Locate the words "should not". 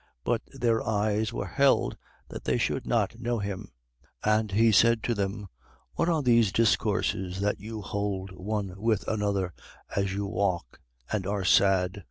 2.57-3.19